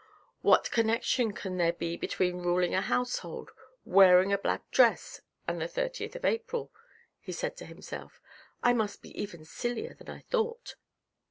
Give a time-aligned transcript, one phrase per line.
[0.41, 3.51] "What connection can there be between ruling a household,
[3.85, 6.71] wearing a black dress, and the thirtieth April?"
[7.19, 8.19] he said to himself."
[8.63, 10.73] I must be even sillier .han I thought."